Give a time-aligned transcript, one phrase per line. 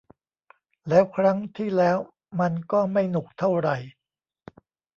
[0.89, 1.97] แล้วครั้งที่แล้ว
[2.39, 3.77] มันก็ไม่หนุกเท่าไหร่